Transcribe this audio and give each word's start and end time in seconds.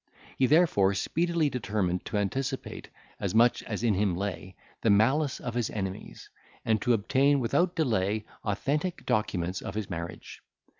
He 0.39 0.47
therefore 0.47 0.95
speedily 0.95 1.47
determined 1.51 2.05
to 2.05 2.17
anticipate, 2.17 2.89
as 3.19 3.35
much 3.35 3.61
as 3.61 3.83
in 3.83 3.93
him 3.93 4.15
lay, 4.17 4.55
the 4.81 4.89
malice 4.89 5.39
of 5.39 5.53
his 5.53 5.69
enemies, 5.69 6.27
and 6.65 6.81
to 6.81 6.93
obtain, 6.93 7.39
without 7.39 7.75
delay, 7.75 8.25
authentic 8.43 9.05
documents 9.05 9.61
of 9.61 9.75
his 9.75 9.91
marriage. 9.91 10.41